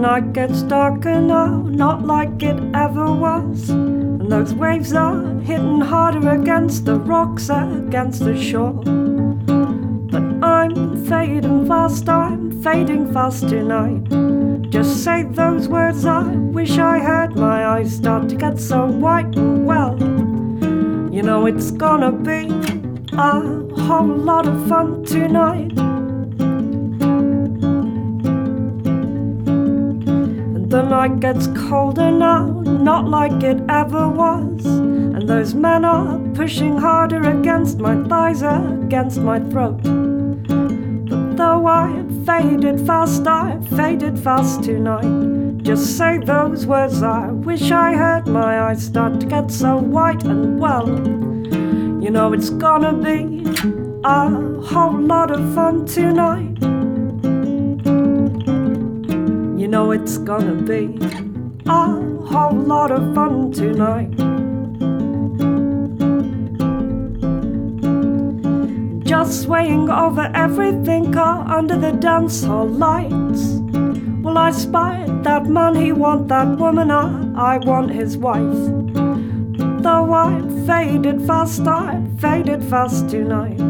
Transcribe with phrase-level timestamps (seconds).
[0.00, 3.68] night gets darker now, not like it ever was.
[3.68, 8.72] And those waves are hitting harder against the rocks, against the shore.
[8.72, 14.70] But I'm fading fast, I'm fading fast tonight.
[14.70, 17.36] Just say those words, I wish I heard.
[17.36, 19.98] My eyes start to get so white and well.
[21.12, 22.48] You know it's gonna be
[23.12, 23.40] a
[23.82, 25.89] whole lot of fun tonight.
[30.90, 34.66] Night gets colder now, not like it ever was.
[34.66, 39.80] And those men are pushing harder against my thighs, against my throat.
[39.84, 45.62] But though I faded fast, I faded fast tonight.
[45.62, 48.26] Just say those words, I wish I heard.
[48.26, 50.88] My eyes start to get so white and well.
[52.02, 53.44] You know it's gonna be
[54.02, 54.28] a
[54.60, 56.79] whole lot of fun tonight.
[59.70, 60.98] Know it's gonna be
[61.64, 61.86] a
[62.26, 64.10] whole lot of fun tonight.
[69.04, 73.60] Just swaying over everything car under the dance hall lights.
[74.24, 78.62] Well, I spied that man, he want that woman, I, I want his wife.
[79.84, 83.69] Though I faded fast, I faded fast tonight.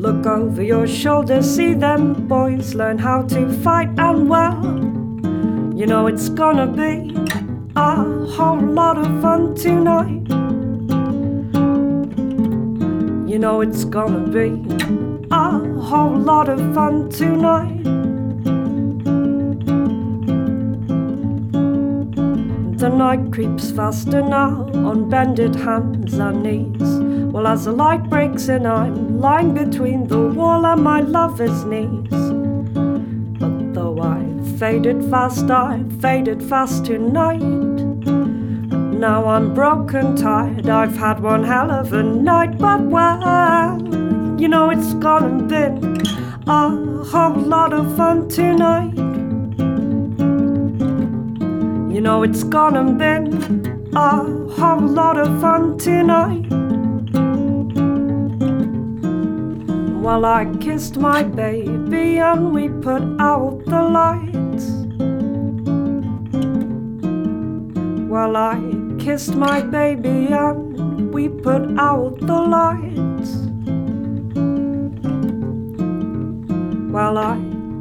[0.00, 4.56] Look over your shoulder, see them boys learn how to fight, and well,
[5.76, 7.14] you know it's gonna be
[7.76, 7.96] a
[8.34, 10.26] whole lot of fun tonight.
[13.28, 14.64] You know it's gonna be
[15.30, 17.99] a whole lot of fun tonight.
[22.80, 27.30] The night creeps faster now on bended hands and knees.
[27.30, 32.08] Well, as the light breaks in, I'm lying between the wall and my lover's knees.
[33.38, 34.24] But though I
[34.58, 37.42] faded fast, I faded fast tonight.
[39.04, 40.66] Now I'm broken, tired.
[40.70, 43.78] I've had one hell of a night, but well,
[44.40, 45.64] you know it's gonna be
[46.46, 46.70] a
[47.04, 49.09] whole lot of fun tonight.
[52.00, 54.22] You know it's gonna be a
[54.56, 56.46] whole lot of fun tonight.
[60.00, 64.64] While I kissed my baby and we put out the lights.
[68.08, 68.56] While I
[68.98, 73.30] kissed my baby and we put out the lights.
[76.94, 77.36] While I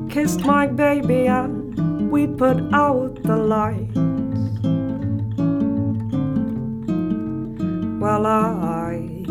[0.10, 4.09] kissed my baby and we put out the lights.
[8.26, 9.26] I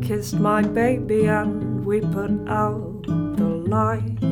[0.00, 4.29] kissed my baby and we put out the lights.